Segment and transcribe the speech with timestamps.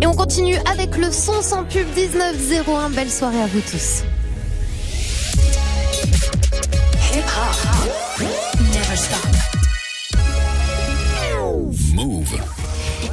[0.00, 2.90] Et on continue avec le son sans pub 1901.
[2.90, 4.04] Belle soirée à vous tous.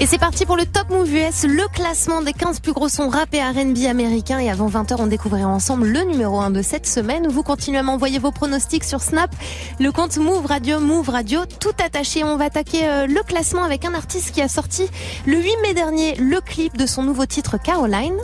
[0.02, 3.10] Et c'est parti pour le Top Move US, le classement des 15 plus gros sons
[3.10, 4.40] rap et R&B américains.
[4.40, 7.28] Et avant 20h, on découvrira ensemble le numéro 1 de cette semaine.
[7.28, 9.30] Vous continuez à m'envoyer vos pronostics sur Snap,
[9.78, 12.24] le compte Move Radio, Move Radio, tout attaché.
[12.24, 14.88] On va attaquer euh, le classement avec un artiste qui a sorti
[15.26, 18.16] le 8 mai dernier le clip de son nouveau titre Caroline.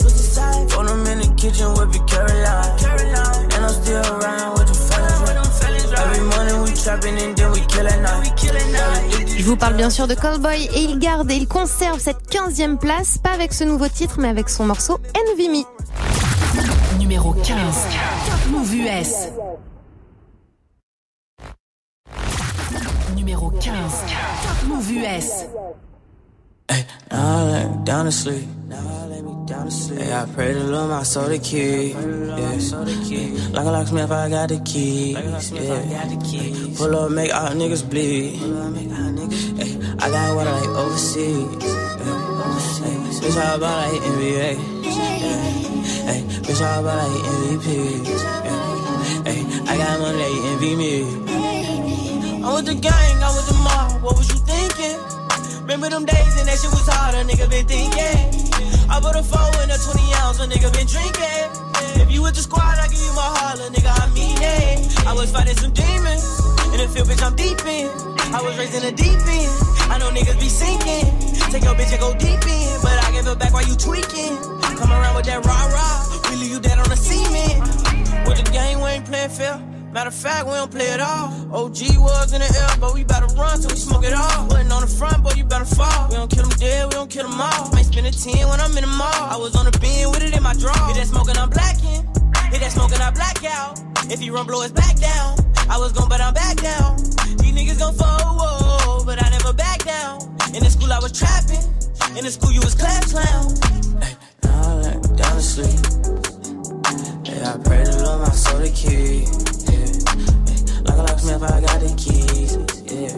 [9.46, 12.78] Je vous parle bien sûr de Callboy et il garde et il conserve cette 15e
[12.78, 15.62] place, pas avec ce nouveau titre, mais avec son morceau Envy Me.
[16.98, 17.54] Numéro 15.
[18.50, 19.28] Move US.
[23.14, 23.72] Numéro 15.
[24.66, 25.44] Move US.
[26.68, 28.48] Hey, now I lay me down to sleep.
[29.98, 31.94] Hey, I pray to Lord my soul to keep.
[31.94, 31.98] Yeah.
[33.52, 35.12] Like a locksmith, I got the key.
[35.12, 36.76] Yeah.
[36.76, 38.36] Pull up, make all niggas bleed.
[39.56, 41.62] Hey, I got what I like overseas.
[42.82, 44.50] Hey, bitch, all about like NBA.
[46.06, 47.66] Hey, bitch, all about like MVP.
[49.24, 50.92] Hey, I got money, they envy me.
[52.44, 54.02] I'm with the gang, I'm with the mob.
[54.02, 55.15] What was you thinking?
[55.66, 58.22] Remember them days and that shit was hard, a nigga been thinking.
[58.86, 61.50] I put a four in a 20 ounce, a nigga been drinking.
[61.98, 64.86] If you with the squad, I give you my heart, a nigga, I mean it.
[65.02, 66.22] I was fighting some demons.
[66.70, 67.90] In the field, bitch, I'm deep in.
[68.30, 69.50] I was raised in the deep end.
[69.90, 71.10] I know niggas be sinking.
[71.50, 72.70] Take your bitch and go deep in.
[72.78, 74.38] But I give it back while you tweaking.
[74.78, 76.30] Come around with that rah rah.
[76.30, 77.58] We leave you dead on the cement.
[78.22, 79.58] With the game, we ain't playing fair.
[79.96, 81.32] Matter of fact, we don't play it all.
[81.56, 84.44] OG was in the air, but we better run till we smoke it all.
[84.44, 86.10] Wasn't on the front, boy, you better fall.
[86.10, 87.72] We don't kill them dead, we don't kill them all.
[87.72, 89.08] Might spend a 10 when I'm in the mall.
[89.08, 90.76] I was on the bin with it in my draw.
[90.92, 92.04] Hit that smoking, I'm blacking.
[92.52, 93.80] Hit that smoking, I black out.
[94.12, 95.40] If he run, blow his back down.
[95.72, 97.00] I was gon' but I'm back down.
[97.40, 100.20] These niggas gon' fall, but I never back down.
[100.52, 101.64] In the school, I was trapping.
[102.18, 103.48] In the school, you was class clown.
[104.04, 104.12] Hey,
[104.44, 105.80] now I let down to sleep.
[107.24, 109.55] Yeah, I pray to Lord my soul to keep.
[110.96, 112.56] Like a locksmith, I got the keys.
[112.88, 113.12] Yeah.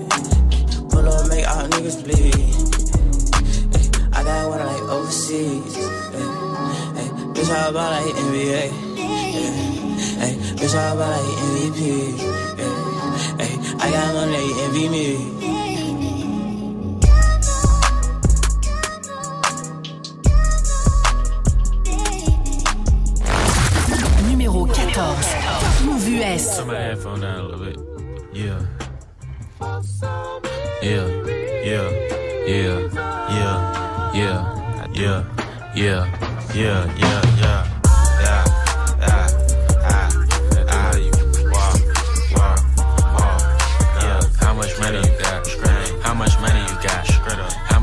[0.90, 2.34] Pull up, make all niggas bleed.
[4.12, 5.76] I got I like overseas.
[6.96, 8.70] Hey, bitch, how about like NBA?
[10.18, 11.80] Hey, bitch, how about like MVP?
[13.38, 15.57] Hey, I got money, envy me.
[26.20, 26.58] US.
[26.58, 27.78] Turn my headphone down a little bit.
[28.32, 28.60] Yeah.
[30.82, 31.06] Yeah.
[31.64, 31.90] Yeah.
[32.46, 32.78] Yeah.
[33.30, 34.12] Yeah.
[34.14, 34.38] Yeah.
[34.94, 35.24] Yeah.
[35.74, 36.04] Yeah.
[36.54, 36.54] Yeah.
[36.54, 36.94] Yeah.
[36.96, 37.24] Yeah.
[37.38, 37.64] Yeah.
[38.30, 38.44] Ah.
[39.00, 39.28] Ah.
[39.82, 40.88] Ah.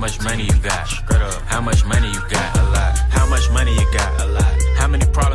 [0.05, 0.87] Much money you got?
[1.47, 2.55] How much money you got?
[2.57, 2.95] A lot.
[3.09, 4.21] How much money you got?
[4.21, 4.61] A lot.
[4.77, 5.34] How many problems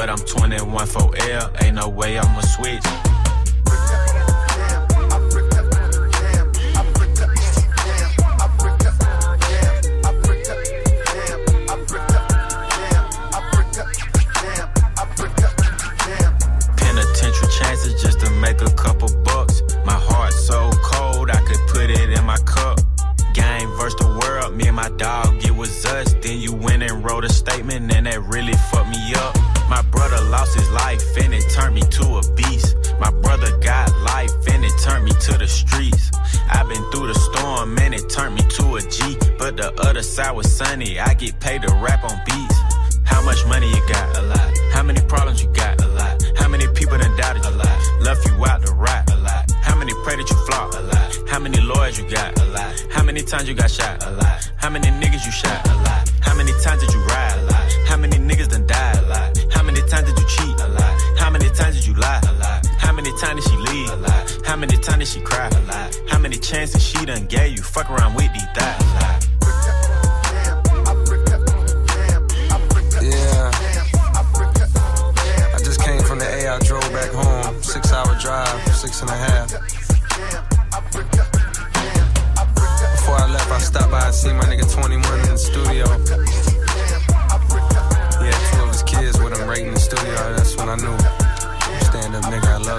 [0.00, 3.09] But I'm 21 for L, ain't no way I'ma switch.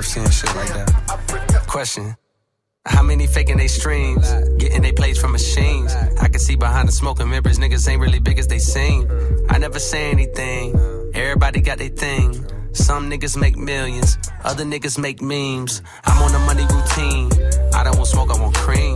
[0.02, 1.64] Love seeing shit like that.
[1.68, 2.16] Question.
[2.86, 4.28] How many faking they streams?
[4.58, 5.94] Getting they plays from machines.
[6.20, 9.08] I can see behind the smoking members, niggas ain't really big as they seem.
[9.50, 10.74] I never say anything.
[11.14, 12.34] Everybody got their thing.
[12.74, 15.84] Some niggas make millions, other niggas make memes.
[16.06, 17.30] I'm on a money routine.
[17.76, 18.96] I don't want smoke, I want cream.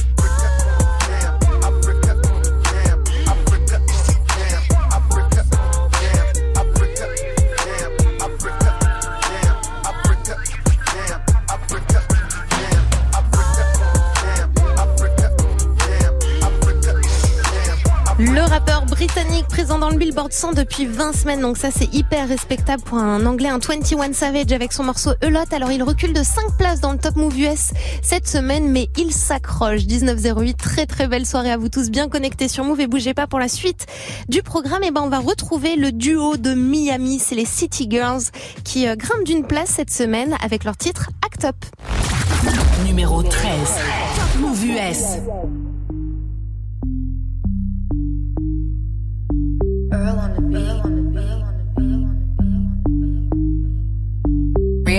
[19.07, 22.99] Britannique présent dans le Billboard 100 depuis 20 semaines, donc ça c'est hyper respectable pour
[22.99, 25.51] un anglais, un 21 Savage avec son morceau A Lot.
[25.51, 27.71] Alors il recule de 5 places dans le Top Move US
[28.03, 29.87] cette semaine, mais il s'accroche.
[29.87, 33.25] 1908, très très belle soirée à vous tous bien connectés sur Move et bougez pas
[33.25, 33.87] pour la suite
[34.29, 34.83] du programme.
[34.83, 38.25] Et ben on va retrouver le duo de Miami, c'est les City Girls
[38.63, 41.55] qui euh, grimpent d'une place cette semaine avec leur titre Act Up.
[42.85, 43.49] Numéro 13.
[44.15, 45.70] Top Move US.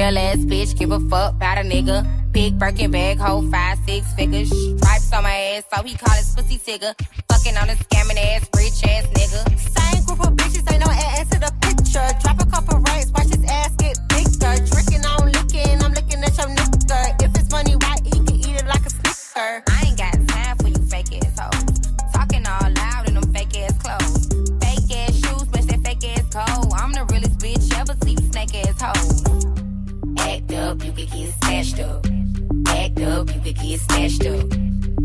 [0.03, 2.03] Real ass bitch, give a fuck about a nigga.
[2.33, 4.51] Big Birkin bag, hold five, six figures.
[4.51, 6.93] Stripes on my ass, so he call his pussy tigger.
[7.31, 9.41] Fucking on a scamming ass, rich ass nigga.
[9.57, 12.05] Same group of bitches, ain't no ass to the picture.
[12.21, 12.81] Drop a couple
[31.73, 32.07] snatched up.
[32.69, 34.53] Act up, you could get snatched up.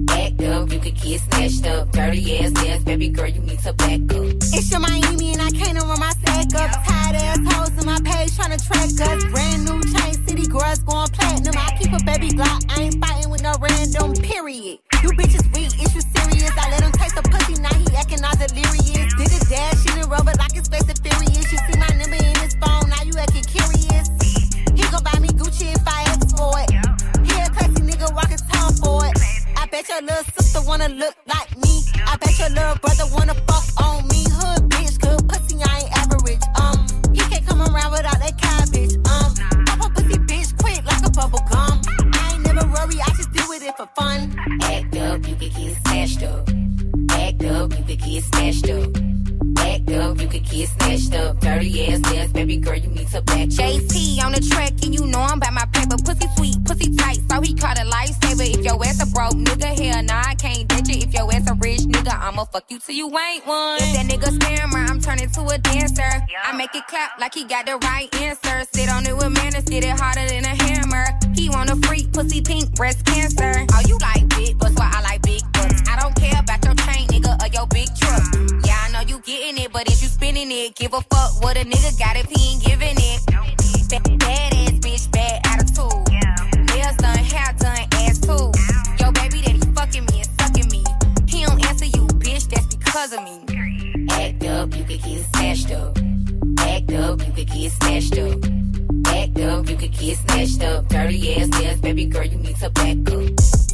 [0.09, 1.91] Act up, you could get snatched up.
[1.91, 4.25] Dirty ass ass, baby girl, you need to back up.
[4.53, 6.71] It's your Miami and I can't run my sack up.
[6.85, 9.23] Tired ass hoes in my page trying to track us.
[9.25, 11.55] Brand new chain city girls going platinum.
[11.57, 14.79] I keep a baby Glock, I ain't fighting with no random period.
[15.03, 16.51] You bitches weak, is you serious?
[16.57, 19.13] I let him taste the pussy, now he acting all delirious.
[19.15, 21.51] Did a dash in the rubber like it's Fast and Furious.
[21.51, 23.76] You see my number in his phone, now you acting curious.
[29.97, 31.83] Your little sister wanna look like me.
[32.05, 34.23] I bet your little brother wanna fuck on me.
[34.29, 36.41] Hood bitch, good pussy, I ain't average.
[36.61, 38.93] Um, he can't come around without that cabbage.
[39.09, 41.81] Um, pop a pussy bitch quick like a bubble gum.
[42.13, 44.35] I ain't never worry, I just with it for fun.
[44.61, 46.49] Act up, you could get snatched up.
[47.11, 49.06] Act up, you could get snatched up.
[50.27, 51.39] You could get snatched up.
[51.39, 53.47] Dirty ass ass, baby girl, you need to back.
[53.47, 55.95] JT on the track, and you know I'm by my paper.
[56.03, 58.43] Pussy sweet, pussy tight, so he caught a lifesaver.
[58.43, 61.07] If your ass a broke nigga, hell nah, I can't ditch it.
[61.07, 63.77] If your ass a rich nigga, I'ma fuck you till you ain't one.
[63.79, 66.11] If that nigga scammer, I'm turning to a dancer.
[66.43, 68.67] I make it clap like he got the right answer.
[68.73, 71.05] Sit on it with manners, get it harder than a hammer.
[71.35, 73.65] He want a freak, pussy pink, breast cancer.
[73.71, 75.16] Oh, you like it, butts, why I like
[79.57, 82.27] winning it, but if you spending it, give a fuck what a nigga got if
[82.29, 83.25] he ain't giving it.
[83.89, 86.75] Bad, bad ass bitch, bad attitude.
[86.75, 88.51] Nails done, hair done, ass too.
[88.99, 90.83] Yo, baby, that he fucking me and sucking me.
[91.27, 94.07] He don't answer you, bitch, that's because of me.
[94.11, 95.97] Act up, you could get snatched up.
[96.59, 98.45] Act up, you could get snatched up.
[99.07, 100.87] Act up, you could get snatched up.
[100.89, 103.66] Dirty ass ass, baby girl, you need to back up.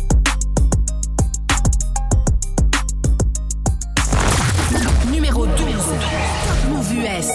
[5.14, 5.56] Numéro 12.
[6.70, 7.30] Move US.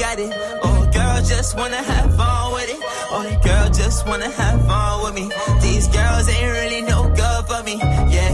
[0.00, 0.32] At it.
[0.62, 2.80] Oh, girl, just wanna have fun with it.
[3.10, 5.30] Oh, girl, just wanna have fun with me.
[5.60, 7.76] These girls ain't really no good for me.
[8.14, 8.32] Yeah.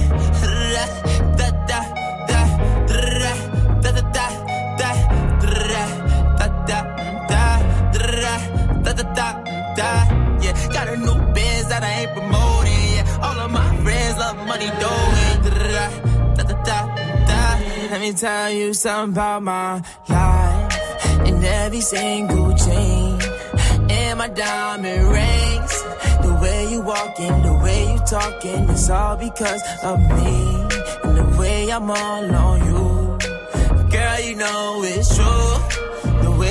[1.38, 1.81] Da da da
[2.29, 2.40] da
[2.88, 3.33] da
[3.83, 4.31] da da da
[4.81, 4.90] da
[6.69, 6.81] da da
[8.83, 9.29] da da da
[9.76, 9.90] da
[10.43, 10.55] yeah.
[10.73, 13.23] Got a new biz that I ain't promoting.
[13.23, 15.07] All of my friends love money, dough.
[15.45, 15.50] Da,
[16.37, 16.79] da, da,
[17.26, 17.59] da,
[17.90, 20.60] Let me tell you something about my life.
[21.27, 23.21] And every single chain.
[23.91, 25.75] And my diamond rings.
[26.27, 30.37] The way you walking, the way you talking, it's all because of me.
[31.05, 33.19] And the way I'm all on you.
[33.91, 35.80] Girl, you know it's true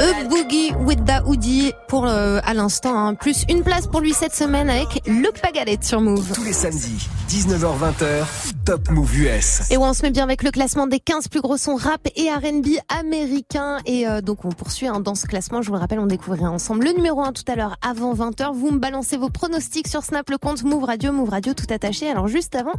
[0.00, 2.96] A Boogie with the Hoodie pour euh, à l'instant.
[2.96, 3.14] Hein.
[3.14, 6.32] Plus une place pour lui cette semaine avec Luc Pagalette sur Move.
[6.32, 8.24] Tous les samedis, 19h-20h,
[8.64, 9.70] Top Move US.
[9.70, 12.30] Et on se met bien avec le classement des 15 plus gros sons rap et
[12.30, 13.76] R&B américains.
[13.84, 15.60] Et euh, donc on poursuit hein, dans ce classement.
[15.60, 18.54] Je vous le rappelle, on découvrira ensemble le numéro 1 tout à l'heure avant 20h.
[18.54, 22.08] Vous me balancez vos pronostics sur Snap, le compte Move Radio, Move Radio tout attaché.
[22.08, 22.72] Alors juste avant,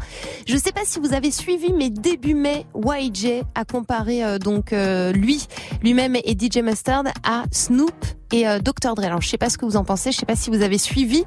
[0.48, 4.72] je sais pas si vous avez suivi mes débuts mai, YJ a comparé euh, donc
[4.72, 5.46] lui,
[5.84, 7.94] lui-même et DJ Mustard à Snoop
[8.32, 9.04] et euh, Dr Dre.
[9.04, 10.78] Alors je sais pas ce que vous en pensez, je sais pas si vous avez
[10.78, 11.24] suivi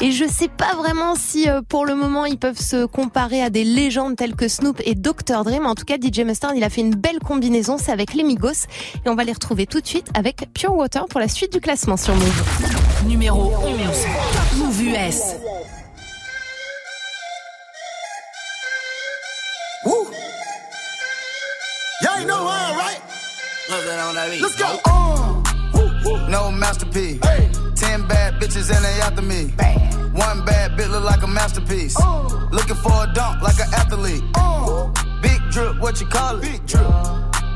[0.00, 3.50] et je sais pas vraiment si euh, pour le moment ils peuvent se comparer à
[3.50, 6.64] des légendes telles que Snoop et Dr Dre, mais en tout cas DJ Mustard il
[6.64, 8.66] a fait une belle combinaison, c'est avec les Migos
[9.04, 11.60] et on va les retrouver tout de suite avec Pure Water pour la suite du
[11.60, 12.42] classement sur Move.
[13.06, 14.58] Numéro 11.
[14.58, 15.36] Move US.
[19.84, 20.06] Woo.
[22.00, 22.53] Yeah, you know?
[23.66, 24.78] Let's go.
[24.84, 25.42] Uh,
[26.28, 27.18] no masterpiece.
[27.24, 27.50] Hey.
[27.74, 29.52] Ten bad bitches and they after me.
[29.56, 30.12] Bam.
[30.12, 31.98] One bad bitch look like a masterpiece.
[31.98, 32.48] Uh.
[32.52, 34.22] Looking for a dunk like an athlete.
[34.34, 34.92] Uh.
[35.22, 36.42] Big drip, what you call it?
[36.42, 36.86] Big drip.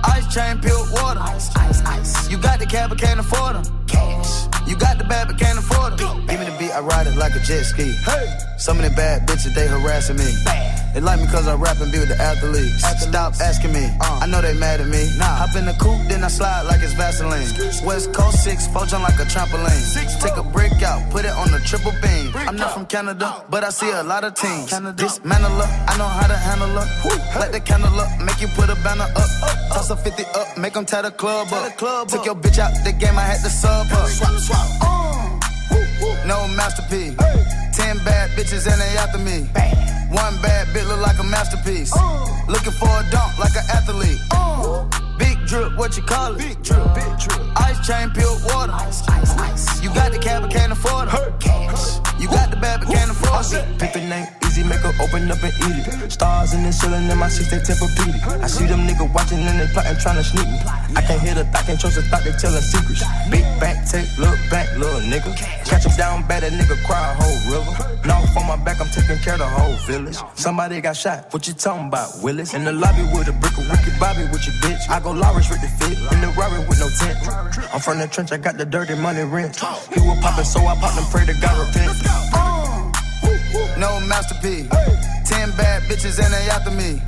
[0.04, 1.20] Ice chain, pure water.
[1.20, 2.30] Ice, ice, ice.
[2.30, 3.86] You got the cab, but can't afford them.
[3.86, 4.46] Cash.
[4.66, 6.26] You got the bad, but can't afford them.
[6.26, 7.92] Give me the beat, I ride it like a jet ski.
[8.04, 8.38] Hey.
[8.56, 10.32] Some of the bad bitches, they harassing me.
[10.44, 10.77] Bam.
[10.94, 12.82] They like me cause I rap and be with the athletes.
[12.84, 13.08] athletes.
[13.08, 15.08] Stop asking me, uh, I know they mad at me.
[15.18, 15.24] Nah.
[15.24, 17.46] Hop in the coupe, then I slide like it's Vaseline.
[17.84, 19.82] West Coast 6, four jump like a trampoline.
[19.94, 22.32] Six, Take a brick out, put it on the triple beam.
[22.34, 24.70] I'm not from Canada, but I see a lot of teams.
[24.96, 27.38] Dismantle her, I know how to handle her.
[27.38, 29.30] Light the candle up, make you put a banner up.
[29.72, 31.76] Toss a 50 up, make them tie the club up.
[32.08, 34.06] Took your bitch out the game, I had to sub her.
[34.06, 34.66] Swap, swap.
[34.82, 35.08] Uh.
[36.26, 37.16] No masterpiece.
[37.78, 39.46] Ten bad bitches and they after me.
[40.10, 41.94] One bad bitch look like a masterpiece.
[42.48, 45.07] Looking for a dunk like an athlete.
[45.18, 46.38] Big drip, what you call it?
[46.38, 47.40] Big drip, big drip.
[47.56, 48.72] Ice chain, pure water.
[48.72, 49.82] Ice, ice, ice.
[49.82, 51.40] You got the cab, but can't afford it.
[51.40, 51.98] Cash.
[52.20, 53.78] You got the bad, but can't afford it.
[53.78, 56.12] Pick the name easy, make her open up and eat it.
[56.12, 58.42] Stars in the ceiling, in my seats, they Tempur-Pedic.
[58.42, 60.58] I see them niggas watching and they plotting, trying to sneak me.
[60.96, 63.04] I can't hear the thought, can't trust the thought, they telling secrets.
[63.30, 65.34] Big back, take, look back, little nigga.
[65.64, 67.72] Catch him down bad, that nigga cry a whole river.
[68.06, 70.18] Now on my back, I'm taking care of the whole village.
[70.34, 72.54] Somebody got shot, what you talking about, Willis?
[72.54, 74.88] In the lobby with a brick of Ricky Bobby with your bitch.
[74.88, 77.18] I go Lawrence with the fit, in the Rari with no tent.
[77.72, 79.56] I'm from the trench, I got the dirty money rent.
[79.56, 81.92] He was popping, so I popped and pray to God repent.
[82.34, 82.92] Uh.
[83.78, 84.68] No masterpiece.
[85.28, 86.98] Ten bad bitches and they after me.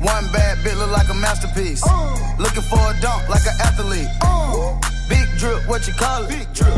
[0.00, 1.82] One bad bitch look like a masterpiece.
[1.84, 2.36] Uh.
[2.38, 4.08] Looking for a dunk like an athlete.
[4.22, 4.78] Uh.
[5.08, 6.28] Big drip, what you call it?
[6.28, 6.74] Big drip.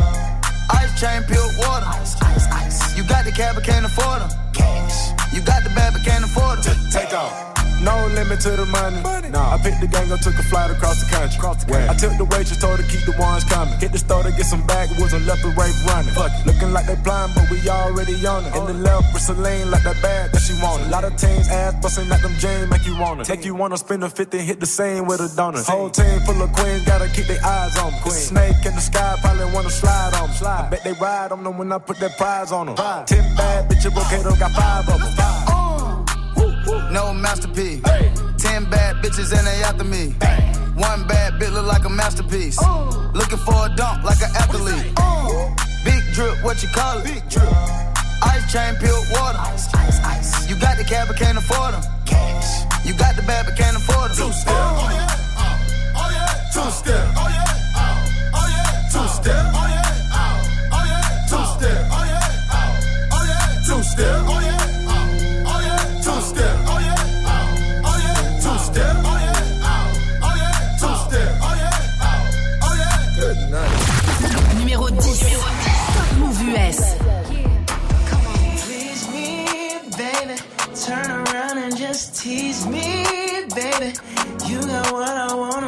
[0.71, 1.85] Ice chain, pure water.
[1.87, 2.97] Ice, ice, ice.
[2.97, 4.29] You got the cab, but can't afford them.
[4.53, 5.11] Cash.
[5.33, 6.77] You got the bad, but can't afford them.
[6.91, 7.58] Take off.
[7.81, 9.01] No limit to the money.
[9.01, 9.29] money.
[9.29, 9.55] Nah.
[9.55, 11.37] I picked the gang up, took a flight across the country.
[11.37, 11.89] Across the country.
[11.89, 13.73] I took the waitress, told her keep the ones coming.
[13.79, 16.13] Hit the store to get some backwoods and left the right running.
[16.13, 16.45] Fuck it.
[16.45, 18.55] Looking like they blind, but we already on it.
[18.55, 20.87] In the left with Celine, like that bag that she wanted.
[20.87, 23.25] A lot of teams ass busting like them James, make you want it.
[23.25, 25.65] Take you wanna spend a 50, hit the same with a donut.
[25.65, 28.01] Whole team full of queens, gotta keep their eyes on them.
[28.01, 28.13] Queen.
[28.13, 30.35] Snake in the sky, probably wanna slide on them.
[30.35, 30.65] Slide.
[30.67, 32.75] I bet they ride on them when I put that prize on them.
[32.75, 33.05] Five.
[33.05, 35.13] Ten bad bitches, Brocato got five of them.
[35.15, 35.48] Five.
[36.99, 37.81] No masterpiece.
[38.37, 40.11] Ten bad bitches and they after me.
[40.75, 42.59] One bad bitch look like a masterpiece.
[43.13, 44.91] Looking for a dunk like an athlete.
[45.85, 47.05] Big drip, what you call it?
[47.05, 47.47] Big drip.
[48.21, 49.39] Ice chain, pure water.
[49.39, 50.49] Ice, ice, ice.
[50.49, 51.83] You got the cab, but can't afford them.
[52.05, 52.67] Cash.
[52.85, 54.27] You got the bad, but can't afford them.
[54.27, 54.53] Two step.
[54.53, 55.07] Oh yeah.
[56.01, 56.51] Oh yeah.
[56.51, 57.05] Two step.
[57.15, 58.35] Oh yeah.
[58.35, 58.91] Oh yeah.
[58.91, 59.45] Two step.
[59.55, 60.75] Oh yeah.
[60.75, 61.31] Oh yeah.
[61.31, 61.79] Two step.
[61.95, 63.15] Oh yeah.
[63.15, 63.67] Oh yeah.
[63.67, 64.19] Two step.
[64.27, 64.48] Oh yeah.
[84.91, 85.58] What I want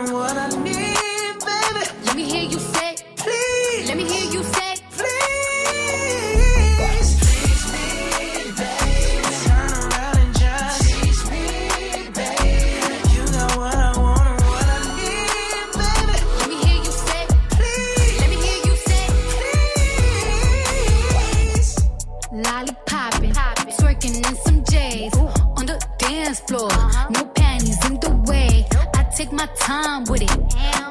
[29.71, 30.33] time with it.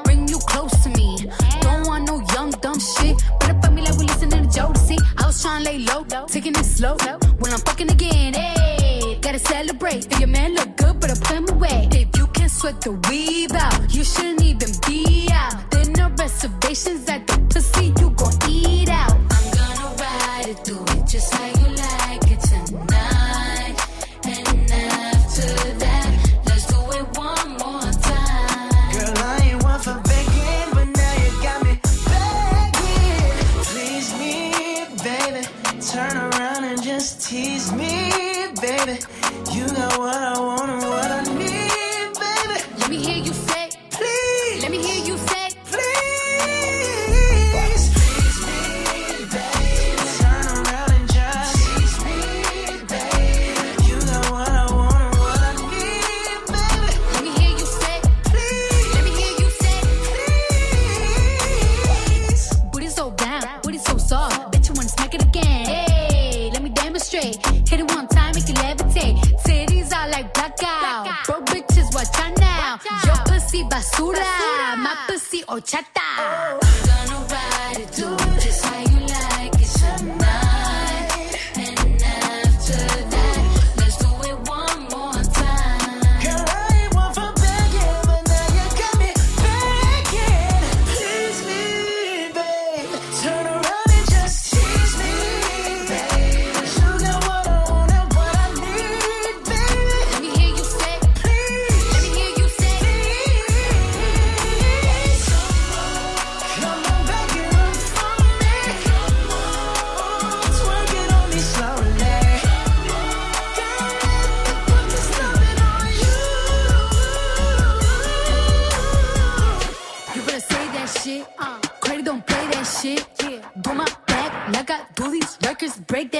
[0.05, 1.07] Bring you close to me.
[1.65, 3.15] Don't want no young dumb shit.
[3.39, 4.97] Better fuck me like we listening to Jodeci.
[5.21, 6.01] I was trying to lay low,
[6.35, 6.95] taking it slow.
[7.41, 10.11] When I'm fucking again, hey, gotta celebrate.
[10.11, 11.89] If your man look good, better put him away.
[11.91, 15.55] If you can sweat the weave out, you shouldn't even be out.
[15.71, 17.20] There no reservations at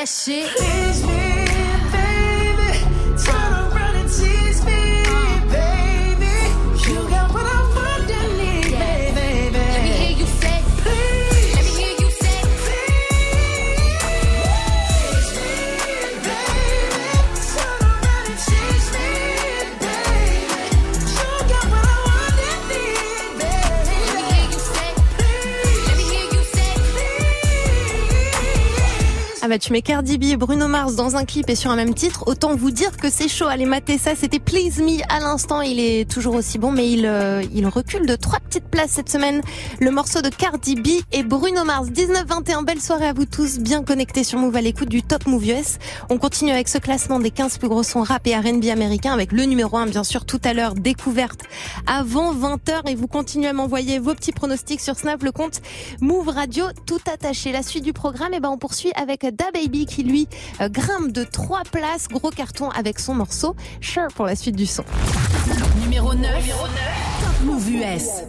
[0.02, 0.50] that shit.
[0.58, 1.31] Please, please.
[29.52, 31.94] Bah tu mets Cardi B et Bruno Mars dans un clip et sur un même
[31.94, 33.48] titre, autant vous dire que c'est chaud.
[33.48, 35.60] Allez mater ça, c'était Please Me à l'instant.
[35.60, 39.10] Il est toujours aussi bon, mais il, euh, il recule de trois petites places cette
[39.10, 39.42] semaine.
[39.82, 41.90] Le morceau de Cardi B et Bruno Mars.
[41.90, 45.46] 19-21, belle soirée à vous tous, bien connectés sur Move à l'écoute du Top Move
[45.48, 45.80] US.
[46.10, 49.34] On continue avec ce classement des 15 plus gros sons rap et R&B américains avec
[49.34, 51.42] le numéro 1, bien sûr, tout à l'heure, découverte
[51.88, 55.60] avant 20h et vous continuez à m'envoyer vos petits pronostics sur Snap, le compte
[56.00, 57.52] Move Radio, tout attaché.
[57.52, 60.28] La suite du programme, et ben, on poursuit avec Da Baby qui lui
[60.62, 64.68] euh, grimpe de trois places, gros carton avec son morceau Sure pour la suite du
[64.68, 64.84] son.
[65.82, 66.48] Numéro 9.
[66.48, 68.24] Top Move US.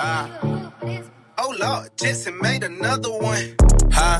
[0.00, 0.26] Ah.
[1.38, 3.54] Oh Lord, Jesse made another one.
[3.92, 4.18] Huh?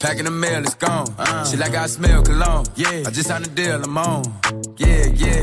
[0.00, 1.06] Packing the mail, it's gone.
[1.48, 2.66] She like I smell cologne.
[2.74, 4.24] Yeah, I just signed a deal, I'm on.
[4.76, 5.42] Yeah, yeah.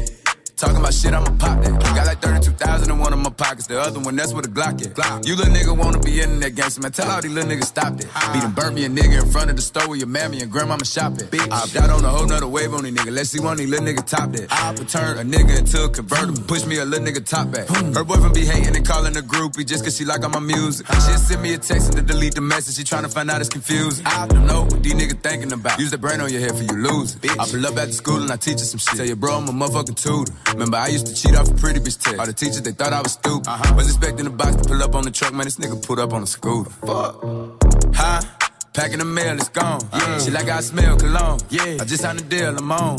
[0.61, 1.73] Talking about shit, I'ma pop that.
[1.95, 3.65] Got like 32,000 in one of my pockets.
[3.65, 4.93] The other one, that's where the Glock is.
[5.27, 6.91] You little nigga wanna be in that gangster, man.
[6.91, 8.05] Tell all these little niggas stop that.
[8.31, 10.85] Beat burnt me a nigga in front of the store where your mammy and grandmama
[10.85, 11.31] shop at.
[11.31, 11.49] Bitch.
[11.49, 13.11] Opt out on a whole nother wave on these nigga.
[13.11, 14.53] Let's see one of these little niggas top that.
[14.53, 16.43] I would turn a nigga into a convertible.
[16.43, 17.67] Push me a little nigga top back.
[17.67, 20.85] Her boyfriend be hating and calling a groupie just cause she like all my music.
[20.85, 22.75] She send me a text and to delete the message.
[22.75, 24.03] She tryna find out it's confused.
[24.05, 25.79] I don't know what these niggas thinking about.
[25.79, 27.31] Use the brain on your head for you lose it.
[27.31, 28.97] I pull up at the school and I teach her some shit.
[28.97, 30.31] Tell your bro I'm a motherfucking tutor.
[30.53, 32.19] Remember I used to cheat off a pretty bitch test.
[32.19, 33.47] All the teachers they thought I was stupid.
[33.47, 33.73] Uh-huh.
[33.75, 35.45] Was expecting the box to pull up on the truck, man.
[35.45, 36.69] This nigga pulled up on a scooter.
[36.69, 37.23] Fuck.
[37.95, 38.21] Huh?
[38.73, 39.81] Packing the mail, it's gone.
[39.93, 40.19] Yeah.
[40.19, 41.39] She like I smell cologne.
[41.49, 41.77] Yeah.
[41.81, 42.97] I just signed a deal, I'm on.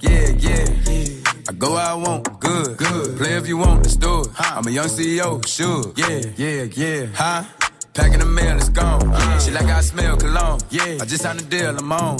[0.00, 0.64] Yeah, yeah.
[0.86, 1.20] yeah.
[1.48, 3.18] I go where I want, good, good.
[3.18, 4.28] Play if you want, let's do it.
[4.38, 5.98] I'm a young CEO, Suge.
[5.98, 7.06] Yeah, yeah, yeah.
[7.14, 7.44] Huh?
[7.92, 9.02] Packing the mail, it's gone.
[9.08, 9.38] Uh-huh.
[9.40, 10.60] She like I smell cologne.
[10.70, 10.98] Yeah.
[11.00, 12.18] I just signed a deal, I'm on.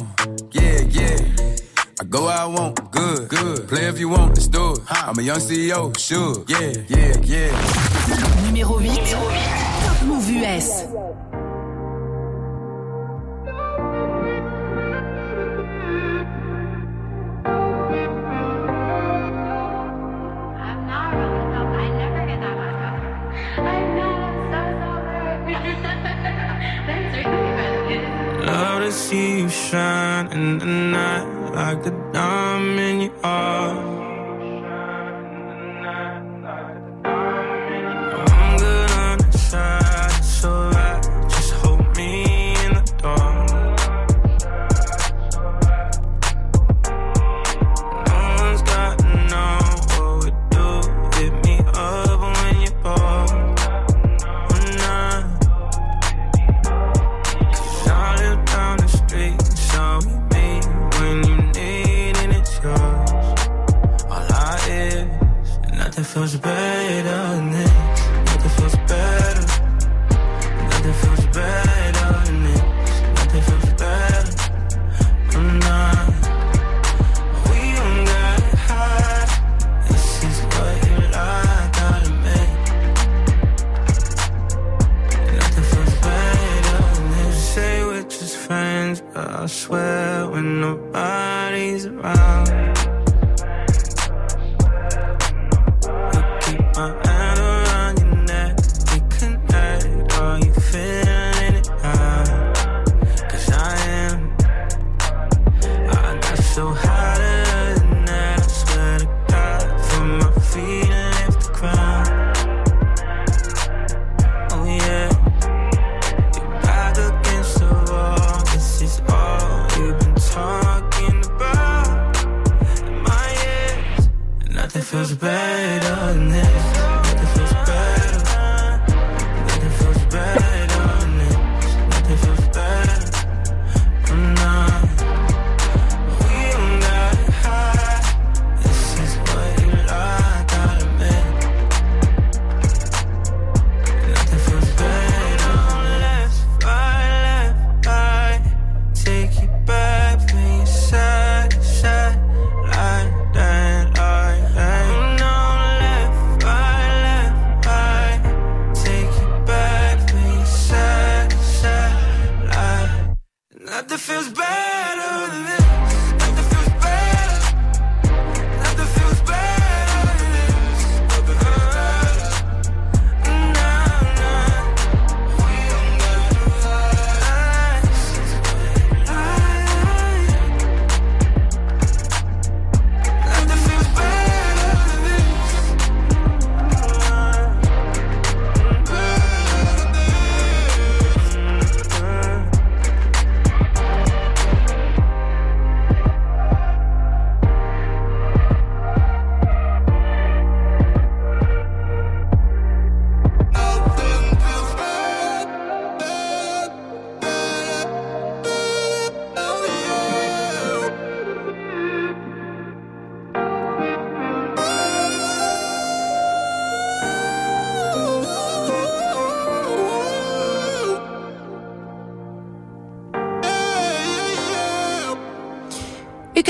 [0.53, 1.50] Yeah, yeah.
[2.01, 3.69] I go where I want, good, good.
[3.69, 4.79] Play if you want, let's do it.
[4.89, 6.49] I'm a young CEO, Suge.
[6.49, 7.53] Yeah, yeah, yeah.
[8.47, 9.11] Numéro 8.
[9.85, 10.87] Top Mouv' US.
[28.47, 34.10] Love to see you shine in the night like a diamond in your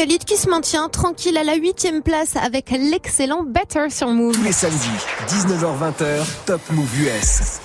[0.01, 4.35] Khalid qui se maintient tranquille à la huitième place avec l'excellent Better sur Move.
[4.35, 4.89] Tous les samedis,
[5.29, 7.60] 19h-20h, Top Move US.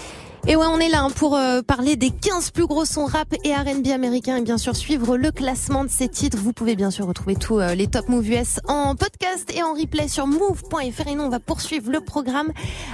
[0.48, 3.34] Et ouais, on est là hein, pour euh, parler des 15 plus gros sons rap
[3.44, 6.38] et R&B américains et bien sûr suivre le classement de ces titres.
[6.40, 9.74] Vous pouvez bien sûr retrouver tous euh, les Top Move US en podcast et en
[9.74, 11.08] replay sur move.fr.
[11.08, 12.52] Et nous, on va poursuivre le programme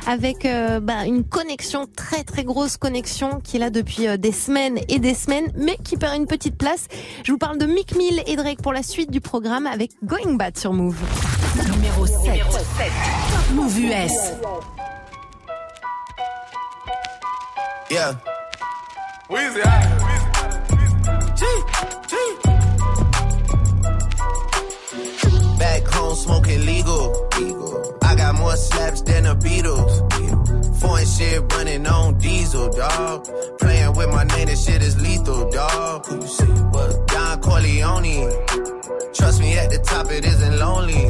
[0.07, 4.79] avec euh, bah, une connexion, très très grosse connexion qui est là depuis des semaines
[4.87, 6.87] et des semaines, mais qui perd une petite place.
[7.25, 10.35] Je vous parle de Mick Mill et Drake pour la suite du programme avec Going
[10.35, 10.95] Bad sur Move.
[11.75, 12.15] Numéro 7.
[12.15, 14.31] Top Move US.
[17.91, 18.13] Yeah.
[19.29, 19.61] Weezy,
[21.35, 21.43] G,
[22.07, 22.15] G.
[25.59, 27.27] Back home smoking legal.
[27.37, 27.97] legal.
[28.01, 30.79] I got more slaps than the Beatles.
[30.79, 33.27] Foreign shit running on diesel, dog.
[33.59, 36.05] Playing with my name, this shit is lethal, dog.
[36.05, 36.45] Who you see?
[36.45, 37.07] What?
[37.07, 38.31] Don Corleone.
[39.13, 41.09] Trust me, at the top it isn't lonely.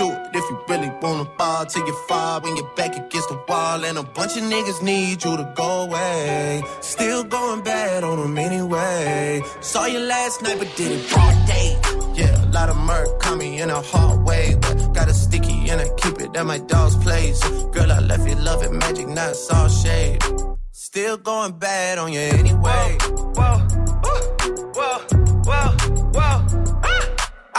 [0.51, 3.83] you really wanna fall till you fall when you're back against the wall.
[3.85, 6.61] And a bunch of niggas need you to go away.
[6.81, 9.41] Still going bad on them anyway.
[9.61, 11.69] Saw you last night, but did it broad day.
[12.15, 14.57] Yeah, a lot of murk caught me in a hard way.
[14.61, 17.39] But got a sticky and I keep it at my dog's place.
[17.75, 20.21] Girl, I left you loving magic, not all shade.
[20.71, 22.97] Still going bad on you anyway.
[23.37, 23.57] Whoa,
[24.03, 24.17] whoa,
[24.75, 24.97] whoa,
[25.45, 25.80] whoa.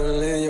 [0.00, 0.49] still in your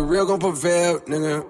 [0.03, 1.45] real gon' prevail, nigga.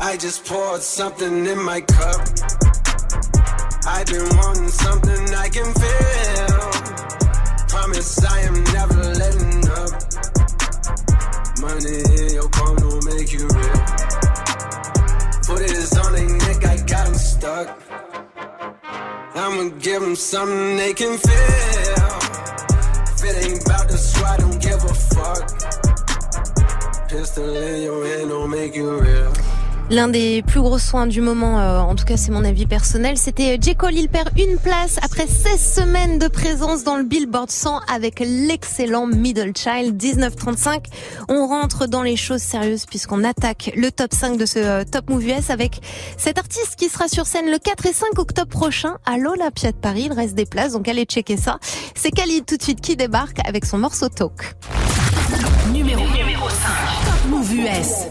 [0.00, 2.20] I just poured something in my cup.
[3.86, 6.60] I've been wanting something I can feel.
[7.68, 9.92] Promise I am never letting up.
[11.60, 13.80] Money in your palm don't make you real.
[15.46, 17.68] Put it on their neck, I got 'em stuck.
[19.34, 22.06] I'ma give give 'em something they can feel.
[23.12, 23.98] If it ain't about the
[24.38, 25.85] don't give a fuck.
[29.88, 33.16] L'un des plus gros soins du moment, euh, en tout cas c'est mon avis personnel,
[33.16, 33.76] c'était J.
[33.76, 33.94] Cole.
[33.94, 39.06] Il perd une place après 16 semaines de présence dans le Billboard 100 avec l'excellent
[39.06, 40.86] Middle Child 1935.
[41.28, 45.08] On rentre dans les choses sérieuses puisqu'on attaque le top 5 de ce euh, Top
[45.08, 45.80] Move US avec
[46.18, 49.76] cet artiste qui sera sur scène le 4 et 5 octobre prochain à l'Olympia de
[49.76, 50.08] Paris.
[50.10, 51.60] Il reste des places, donc allez checker ça.
[51.94, 54.56] C'est Khalid tout de suite qui débarque avec son morceau Talk.
[55.72, 57.05] Numéro, numéro 5.
[57.30, 58.06] Mouv' US.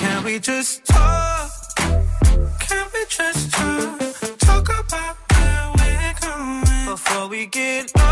[0.00, 1.50] Can we just talk?
[2.60, 3.98] Can we just talk?
[4.38, 8.11] Talk about where we're going before we get lost.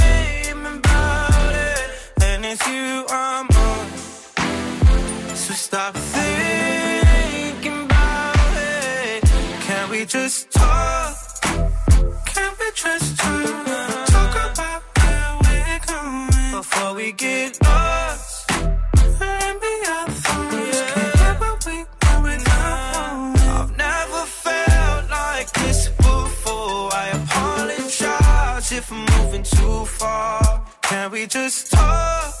[2.51, 3.87] you I'm on.
[5.35, 9.23] So stop thinking about it.
[9.61, 11.15] Can we just talk?
[12.25, 13.65] Can we just talk?
[14.07, 18.51] Talk about where we're going before we get lost.
[18.51, 18.65] We.
[23.47, 26.89] I've never felt like this before.
[26.93, 30.65] I apologize if I'm moving too far.
[30.81, 32.40] Can we just talk?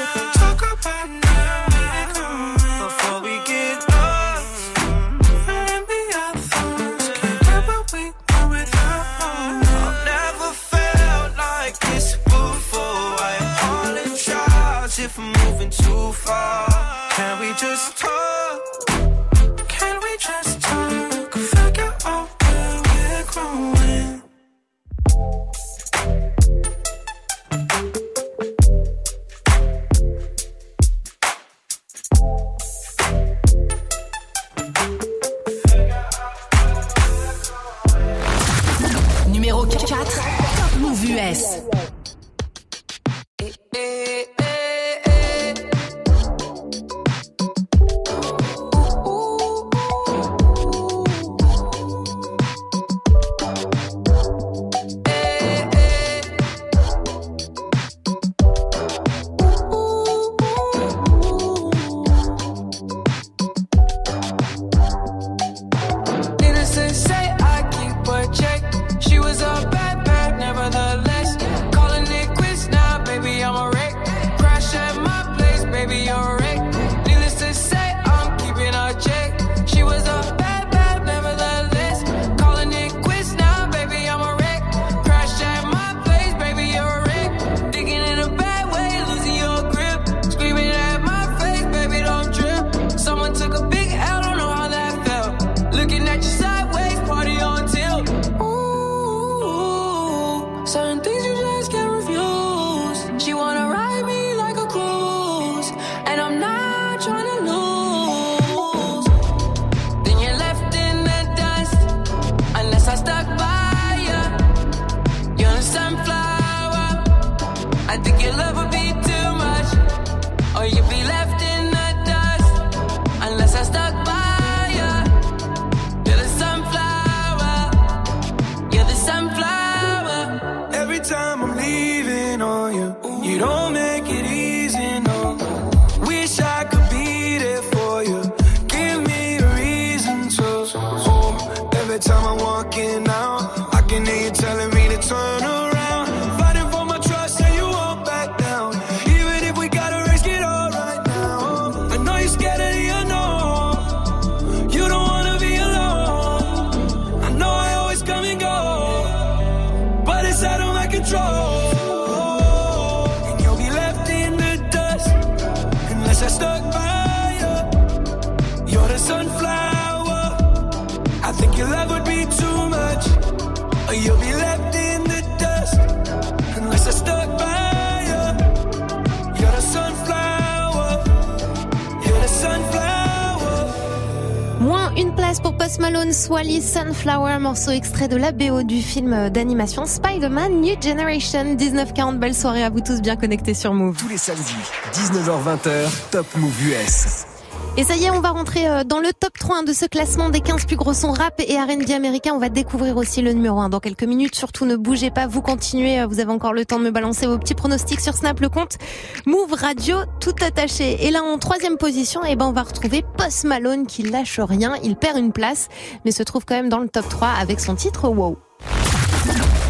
[186.41, 191.55] Swally, Sunflower, morceau extrait de la BO du film d'animation Spider-Man New Generation.
[191.55, 193.95] 19h40, belle soirée à vous tous bien connectés sur Move.
[193.95, 194.55] Tous les samedis,
[194.91, 197.30] 19h-20h, Top Move US.
[197.77, 200.29] Et ça y est, on va rentrer euh, dans le top 3 de ce classement
[200.29, 202.33] des 15 plus gros sons rap et R&B américains.
[202.35, 204.35] On va découvrir aussi le numéro 1 dans quelques minutes.
[204.35, 206.01] Surtout, ne bougez pas, vous continuez.
[206.01, 208.49] euh, Vous avez encore le temps de me balancer vos petits pronostics sur Snap, le
[208.49, 208.77] compte
[209.25, 211.05] Move Radio, tout attaché.
[211.07, 214.73] Et là, en troisième position, eh ben, on va retrouver Post Malone qui lâche rien.
[214.83, 215.69] Il perd une place,
[216.03, 218.37] mais se trouve quand même dans le top 3 avec son titre Wow.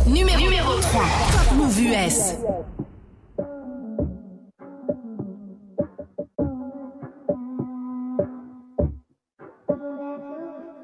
[0.08, 1.02] Numéro, numéro 3.
[1.04, 2.34] Top Move US.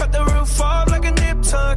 [0.00, 1.76] Cut the roof off like a nip tuck.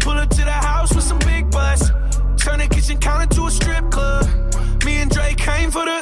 [0.00, 1.88] Pull up to the house with some big butts.
[2.36, 4.26] Turn the kitchen counter to a strip club.
[4.84, 5.96] Me and Drake came for the.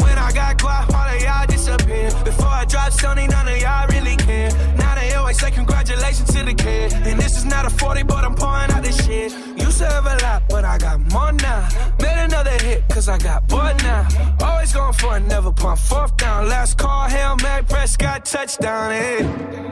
[0.00, 2.08] When I got guap, all of y'all disappear.
[2.22, 4.50] Before I drop Stoney, none of y'all really care.
[4.76, 6.92] Now they always say congratulations to the kid.
[6.92, 9.32] And this is not a 40, but I'm pouring out this shit.
[9.58, 11.68] Used to have a lot, but I got more now.
[12.00, 14.06] Made another hit, cause I got bored now.
[14.40, 16.48] Always going for it, never pump fourth down.
[16.48, 19.71] Last call, Hail Mary, Prescott, touchdown, hey.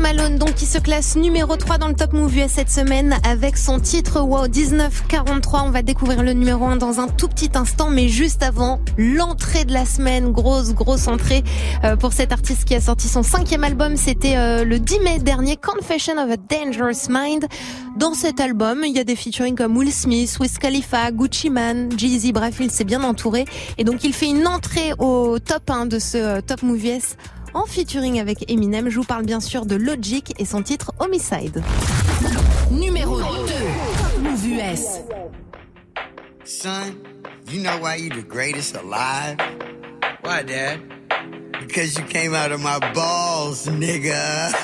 [0.00, 3.58] Malone, donc, qui se classe numéro 3 dans le Top Move US cette semaine avec
[3.58, 5.62] son titre Wow 1943.
[5.66, 9.64] On va découvrir le numéro 1 dans un tout petit instant, mais juste avant, l'entrée
[9.66, 10.32] de la semaine.
[10.32, 11.44] Grosse, grosse entrée
[11.84, 13.96] euh, pour cet artiste qui a sorti son cinquième album.
[13.96, 17.44] C'était euh, le 10 mai dernier, Confession of a Dangerous Mind.
[17.98, 21.90] Dans cet album, il y a des featuring comme Will Smith, Wiz Khalifa, Gucci Mane,
[21.98, 23.44] Jeezy, bref, il s'est bien entouré.
[23.76, 27.16] Et donc, il fait une entrée au top 1 de ce euh, Top Move US
[27.54, 28.88] en featuring avec Eminem.
[28.88, 31.62] Je vous parle bien sûr de Logic et son titre Homicide.
[32.70, 33.24] Numéro 2.
[33.24, 35.00] Top Move US.
[36.44, 36.94] Son,
[37.50, 39.36] you know why you the greatest alive?
[40.24, 40.80] Why, Dad?
[41.60, 44.50] Because you came out of my balls, nigga.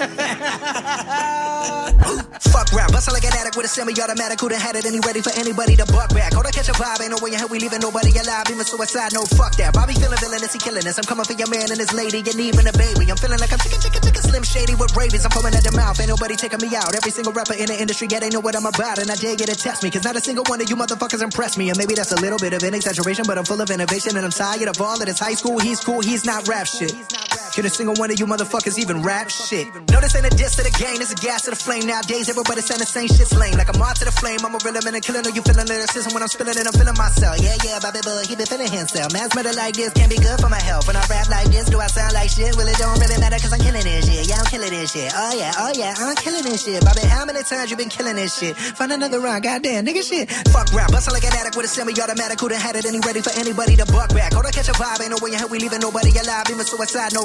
[2.56, 4.40] Fuck rap, bustle like an addict with a semi-automatic.
[4.40, 6.32] Who done had it and ready for anybody to buck back?
[6.32, 8.48] Hold on, catch a vibe, ain't no way in hell we leaving nobody alive.
[8.48, 9.76] Even suicide, no fuck that.
[9.76, 10.98] Bobby feeling villainous, he killing us.
[10.98, 13.12] I'm coming for your man and his lady, and even a baby.
[13.12, 15.24] I'm feeling like I'm chicken, chicken, chicken, slim shady with rabies.
[15.28, 16.96] I'm foaming at the mouth, ain't nobody taking me out.
[16.96, 19.36] Every single rapper in the industry, yeah, they know what I'm about, and I dare
[19.36, 21.68] get to test me, cause not a single one of you motherfuckers impressed me.
[21.68, 24.24] And maybe that's a little bit of an exaggeration, but I'm full of innovation, and
[24.24, 25.60] I'm tired of all of this high school.
[25.60, 28.78] He's cool, he's not rap shit he's not can a single one of you motherfuckers
[28.78, 29.68] even rap shit?
[29.92, 31.86] No, this ain't a diss to the game, this a gas to the flame.
[31.86, 33.56] Nowadays, everybody saying the same shit's lame.
[33.56, 35.22] Like I'm on to the flame, I'm a real man and killing.
[35.22, 37.36] Know you feeling lyricism when I'm spilling it, I'm feeling myself.
[37.40, 39.12] Yeah, yeah, Bobby Bug, he been feeling himself.
[39.12, 40.86] Man's murder like this can't be good for my health.
[40.88, 42.56] When I rap like this, do I sound like shit?
[42.56, 44.28] Well, it don't really matter cause I'm killing this shit.
[44.28, 45.12] Yeah, I'm killing this shit.
[45.14, 46.80] Oh yeah, oh yeah, I'm killing this shit.
[46.84, 48.56] Bobby, how many times you been killing this shit?
[48.56, 50.30] Find another round, goddamn, nigga shit.
[50.52, 52.40] Fuck rap, bustle like an addict with a semi-automatic.
[52.40, 54.32] Who done had it and he ready for anybody to buck back?
[54.32, 56.46] Hold on, catch a vibe, ain't no way in hell we leaving nobody alive.
[56.50, 57.24] Even suicide, no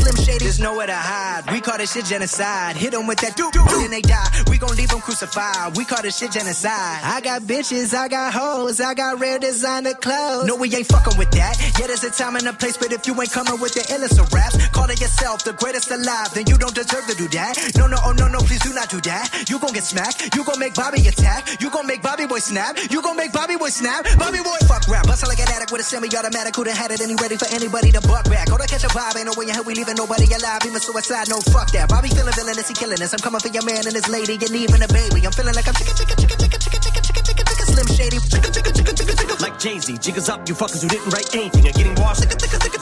[0.00, 1.50] Slim nowhere to hide.
[1.50, 2.76] We call this shit genocide.
[2.76, 4.28] Hit them with that doo doo, then they die.
[4.48, 5.76] We gon' leave them crucified.
[5.76, 7.00] We call this shit genocide.
[7.02, 10.46] I got bitches, I got hoes, I got rare designer clothes.
[10.46, 11.56] No, we ain't fucking with that.
[11.78, 14.20] Yeah, there's a time and a place, but if you ain't coming with the illest
[14.20, 17.56] of raps, calling yourself the greatest alive, then you don't deserve to do that.
[17.76, 19.48] No, no, oh no, no, please do not do that.
[19.48, 20.34] You gon' get smacked.
[20.36, 21.60] You gon' make Bobby attack.
[21.60, 22.76] You gon' make Bobby boy snap.
[22.90, 24.06] You gon' make Bobby boy snap.
[24.18, 25.06] Bobby boy fuck rap.
[25.06, 26.54] Bustle like an addict with a semi-automatic.
[26.56, 28.48] Who done had it he ready for anybody to buck back.
[28.48, 29.16] Go to catch a vibe.
[29.16, 30.60] Ain't no way in hell we leaving nobody alive.
[30.66, 31.88] Even suicide, no fuck that.
[31.88, 33.12] Bobby feeling villainous, he killing us.
[33.12, 35.26] I'm coming for your man and his lady and even a baby.
[35.26, 38.18] I'm feeling like I'm chicken, chicken, chicken, chicken, chicken, chicken, chicken, chicken, chicken, slim shady.
[38.18, 39.36] Chicken, chicken, chicken, chicken, chicken.
[39.40, 42.26] Like Jay-Z, jiggers up, you fuckers who didn't write anything are getting washed.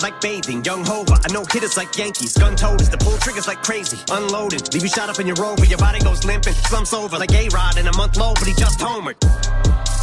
[0.02, 2.36] Like bathing, young Hova, I know hitters like Yankees.
[2.36, 3.98] Gun toters, the pull triggers like crazy.
[4.10, 6.54] Unloaded, leave you shot up in your rover, your body goes limping.
[6.70, 9.16] Slumps over like A-Rod in a month low, but he just homered.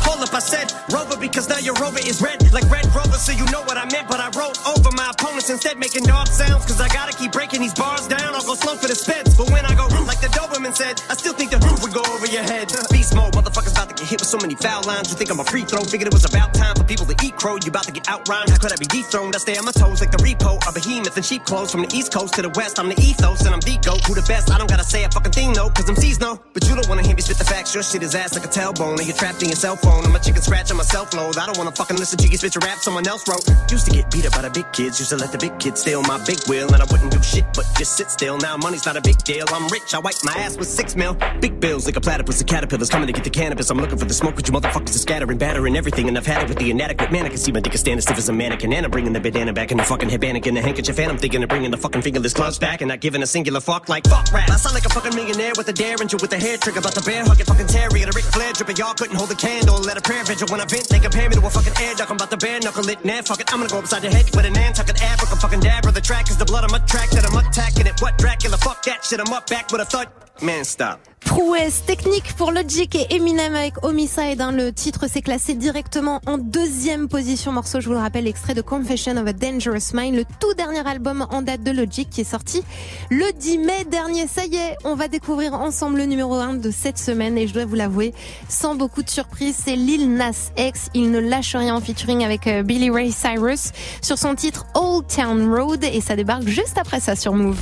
[0.05, 3.31] Hold up, I said Rover because now your Rover is red like Red Rover, so
[3.31, 4.07] you know what I meant.
[4.07, 6.65] But I wrote over my opponents instead, making dog sounds.
[6.65, 8.35] Cause I gotta keep breaking these bars down.
[8.35, 9.35] I'll go slow for the speds.
[9.35, 12.03] But when I go like the Doberman said, I still think the roof would go
[12.13, 12.71] over your head.
[12.91, 15.09] Beast mode, motherfuckers about to get hit with so many foul lines.
[15.09, 15.83] You think I'm a free throw?
[15.83, 17.57] Figured it was about time for people to eat crow.
[17.57, 18.49] You about to get outrhymed.
[18.49, 19.35] How could I be dethroned?
[19.35, 20.61] I stay on my toes like the repo.
[20.67, 22.79] A behemoth and sheep clothes from the east coast to the west.
[22.79, 24.05] I'm the ethos and I'm the goat.
[24.05, 24.51] Who the best?
[24.51, 26.39] I don't gotta say a fucking thing though, cause I'm no.
[26.53, 27.73] But you don't wanna hear me spit the facts.
[27.73, 28.97] Your shit is ass like a tailbone.
[28.99, 29.94] And you're trapped in your cell phone.
[30.03, 31.37] I'm a chicken scratch on my self load.
[31.37, 33.45] I don't wanna fucking listen to you spit your rap someone else wrote.
[33.71, 34.99] Used to get beat up by the big kids.
[34.99, 36.71] Used to let the big kids steal my big wheel.
[36.73, 38.37] And I wouldn't do shit but just sit still.
[38.37, 39.45] Now money's not a big deal.
[39.49, 39.93] I'm rich.
[39.93, 41.15] I wipe my ass with six mil.
[41.39, 42.39] Big bills like a platypus.
[42.39, 43.69] The caterpillars coming to get the cannabis.
[43.69, 46.07] I'm looking for the smoke, but you motherfuckers are scattering, battering everything.
[46.07, 47.25] And I've had it with the inadequate man.
[47.25, 48.73] I can see my dick is standing stiff as a mannequin.
[48.73, 50.99] And I'm bringing the bandana back in the fucking headband and the handkerchief.
[50.99, 52.81] And I'm thinking of bringing the fucking fingerless gloves back.
[52.81, 54.49] And not giving a singular fuck like fuck rap.
[54.49, 56.79] I sound like a fucking millionaire with a derringer with a hair trigger.
[56.79, 58.05] About the bear hugging fucking terrier.
[58.05, 58.77] The Ric Flair dripping.
[58.77, 59.84] Y'all couldn't hold a candle.
[59.85, 60.89] Let a prayer vigil when I vent.
[60.89, 62.09] They compare me to a fucking air duck.
[62.09, 63.05] I'm about to bare knuckle it.
[63.05, 63.53] Nah, fuck it.
[63.53, 65.37] I'm gonna go upside your head with a Nantucket abracadabra.
[65.37, 65.91] fucking dabber.
[65.91, 68.01] The track is the blood track that I'm attacking it.
[68.01, 68.57] What Dracula?
[68.57, 69.19] Fuck that shit.
[69.19, 70.24] I'm up back with a thud.
[70.41, 70.99] Man, stop.
[71.21, 74.39] Prouesse technique pour Logic et Eminem avec Homicide.
[74.41, 74.51] hein.
[74.51, 77.51] Le titre s'est classé directement en deuxième position.
[77.51, 80.87] Morceau, je vous le rappelle, extrait de Confession of a Dangerous Mind, le tout dernier
[80.87, 82.63] album en date de Logic qui est sorti
[83.09, 84.27] le 10 mai dernier.
[84.27, 87.53] Ça y est, on va découvrir ensemble le numéro 1 de cette semaine et je
[87.55, 88.13] dois vous l'avouer,
[88.47, 90.89] sans beaucoup de surprise, c'est Lil Nas X.
[90.93, 93.71] Il ne lâche rien en featuring avec euh, Billy Ray Cyrus
[94.03, 97.57] sur son titre Old Town Road et ça débarque juste après ça sur Move.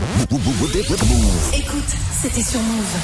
[1.53, 1.84] Écoute,
[2.21, 2.95] c'était sur Move.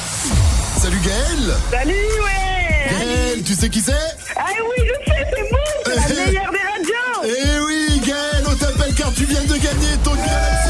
[0.81, 2.89] Salut Gaël Salut, ouais.
[2.89, 3.91] Gaël, tu sais qui c'est?
[4.37, 7.23] Ah oui, je sais, c'est bon, c'est la meilleure des radios.
[7.25, 10.69] Eh oui Gaël, on t'appelle car tu viens de gagner ton Galaxy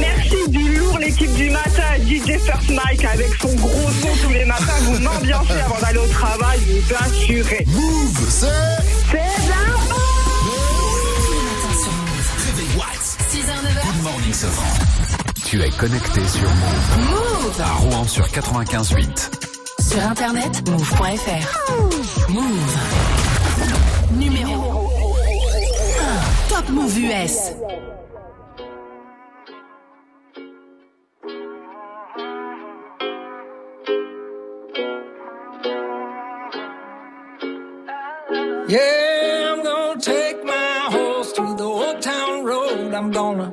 [0.00, 4.44] Merci du lourd, l'équipe du matin, DJ First Mike avec son gros son tous les
[4.44, 7.64] matins, vous m'ambiancez avant d'aller au travail, vous assurez.
[7.68, 8.46] Move, c'est...
[9.10, 9.65] C'est l'info
[14.26, 14.32] 9h.
[14.32, 14.86] Good morning, Sofran.
[15.44, 17.10] Tu es connecté sur Move.
[17.10, 17.60] Move.
[17.60, 19.30] À Rouen sur 95.8.
[19.80, 22.30] Sur internet, move.fr.
[22.30, 22.76] Move.
[24.18, 24.90] Numéro
[26.00, 26.48] 1.
[26.48, 27.52] Top Move US.
[38.68, 42.92] Yeah, I'm gonna take my horse to the old town road.
[42.92, 43.52] I'm gonna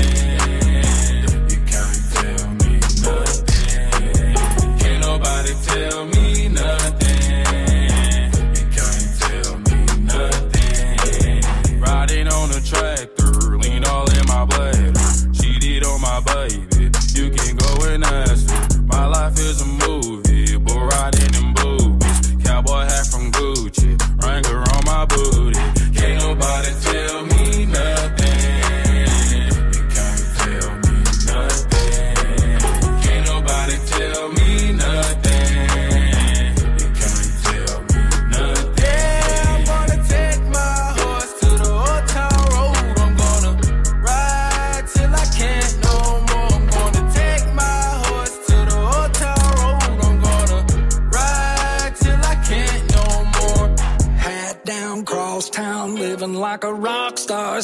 [5.89, 6.20] Tell me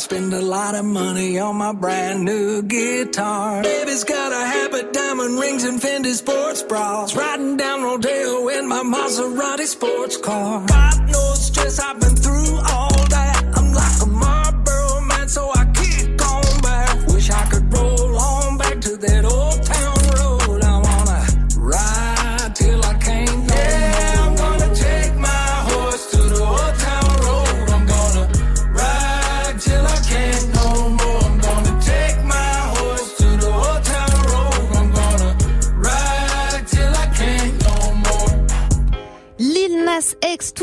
[0.08, 3.62] Spend a lot of money on my brand new guitar.
[3.62, 7.14] Baby's got a habit, diamond rings, and Fendi sports bras.
[7.14, 10.66] Riding down Rodeo in my Maserati sports car.
[10.66, 13.52] Got no stress, I've been through all that.
[13.58, 14.07] I'm like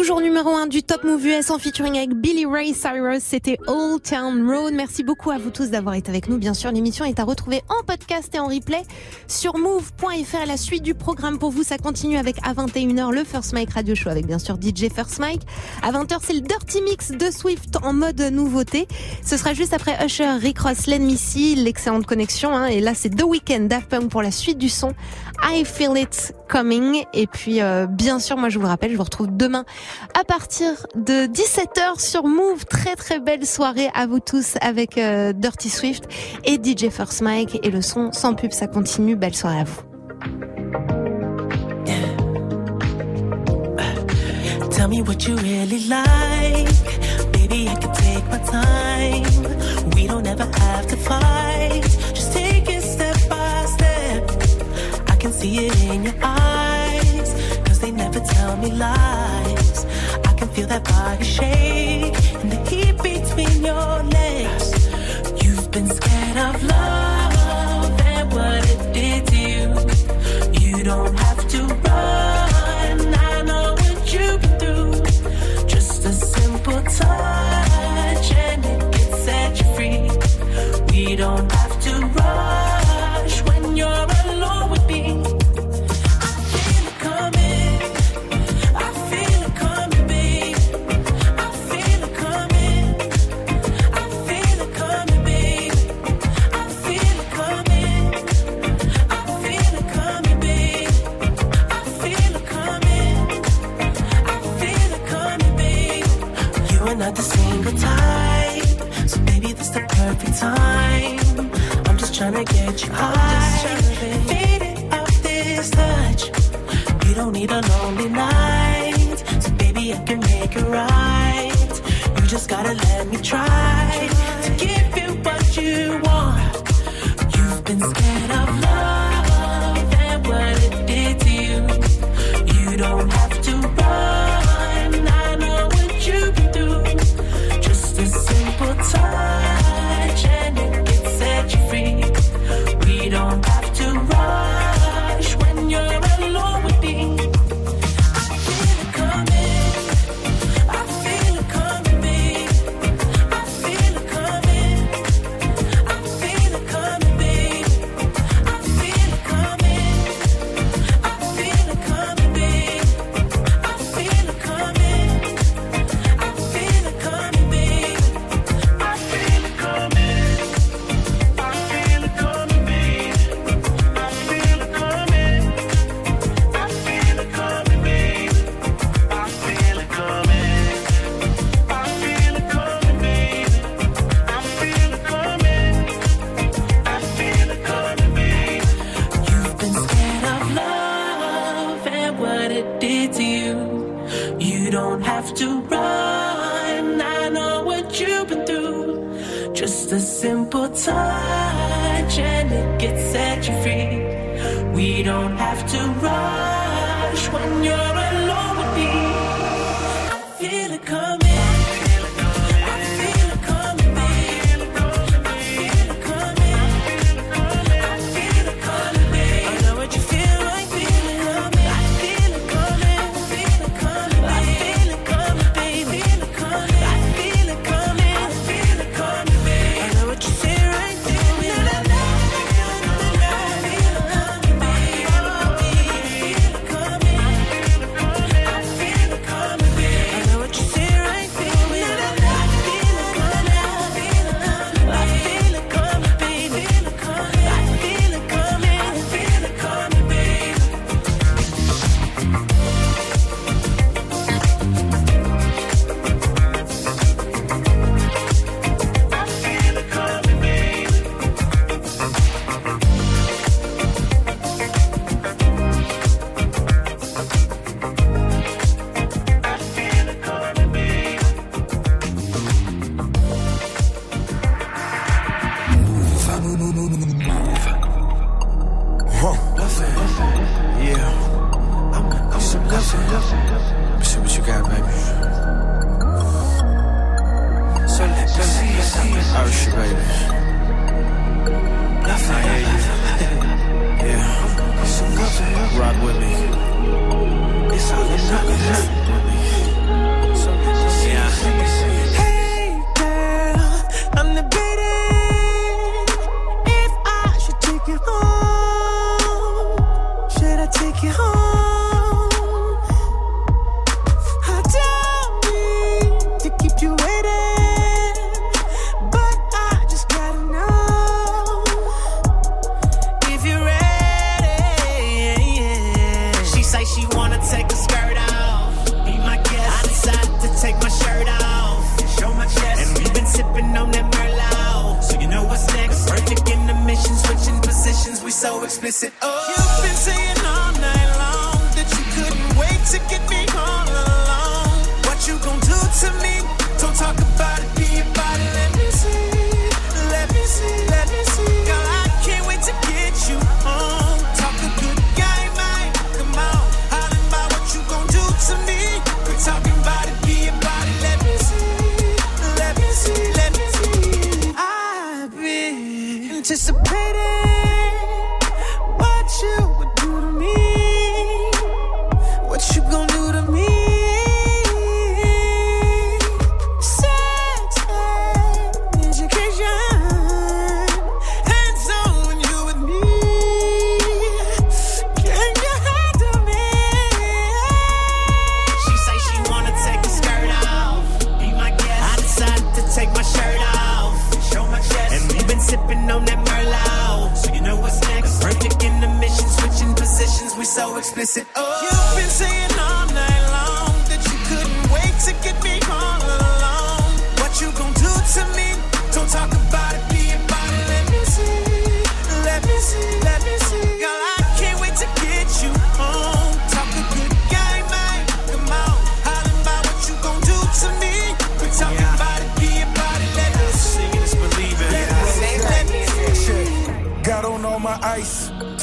[0.04, 3.22] toujours numéro 1 du Top Move US en featuring avec Billy Ray Cyrus.
[3.22, 4.74] C'était Old Town Road.
[4.74, 6.36] Merci beaucoup à vous tous d'avoir été avec nous.
[6.36, 8.82] Bien sûr, l'émission est à retrouver en podcast et en replay
[9.28, 10.46] sur move.fr.
[10.46, 13.94] La suite du programme pour vous, ça continue avec à 21h le First Mike Radio
[13.94, 15.40] Show avec bien sûr DJ First Mike.
[15.82, 18.86] À 20h, c'est le Dirty Mix de Swift en mode nouveauté.
[19.24, 22.54] Ce sera juste après Usher, Rick Ross, Len Missy, l'excellente connexion.
[22.54, 22.66] hein.
[22.66, 24.92] Et là, c'est The Weeknd, Daft Punk pour la suite du son.
[25.42, 27.04] I Feel It Coming.
[27.14, 29.64] Et puis, euh, bien sûr, moi, je vous rappelle, je vous retrouve demain
[30.18, 32.64] à partir de 17h sur Move.
[32.66, 36.04] Très, très belle soirée à vous tous avec euh, Dirty Swift
[36.44, 37.58] et DJ First Mike.
[37.62, 39.16] Et le son sans pub, ça continue.
[39.16, 39.82] Belle soirée à vous.
[44.70, 47.32] Tell me what you really like.
[47.32, 49.90] Baby, I can take my time.
[49.94, 51.82] We don't ever have to fight.
[52.14, 54.30] Just take it step by step.
[55.08, 57.34] I can see it in your eyes.
[57.64, 59.23] Cause they never tell me lies.
[60.54, 64.86] Feel that body shake and the heat between your legs.
[65.42, 70.70] You've been scared of love and what it did to you.
[70.78, 71.33] You don't have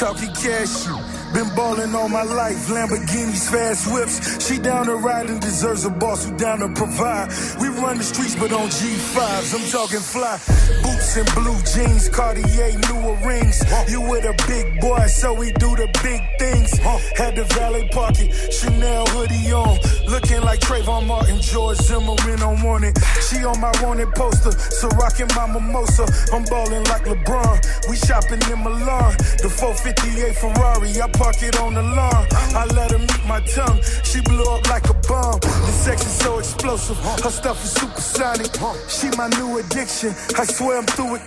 [0.02, 0.97] talking cash you.
[1.32, 4.18] Been ballin' all my life, Lamborghinis, fast whips.
[4.43, 7.30] She down to ride and deserves a boss who down to provide.
[7.62, 10.39] We run the streets, but on G5s, I'm talking fly.
[10.82, 13.64] Boots and blue jeans, Cartier, newer rings.
[13.88, 16.80] You with a big boy, so we do the big things.
[17.16, 19.78] Had the valet pocket, Chanel hoodie on.
[20.12, 22.97] Looking like Trayvon Martin, George Zimmerman on wanted.
[23.30, 26.03] She on my wanted poster, so rocking my mimosa.
[26.34, 27.89] I'm ballin' like LeBron.
[27.89, 29.16] We shopping in Milan.
[29.41, 32.28] The 458 Ferrari, I park it on the lawn.
[32.53, 33.80] I let her meet my tongue.
[34.03, 35.39] She blew up like a bomb.
[35.39, 36.97] The sex is so explosive.
[37.24, 38.51] Her stuff is supersonic.
[38.89, 40.09] She my new addiction.
[40.38, 41.26] I swear I'm through it.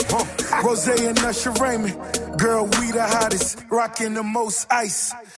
[0.60, 1.96] Rozay and Usher Raymond.
[2.38, 3.64] Girl, we the hottest.
[3.70, 5.14] Rocking the most ice.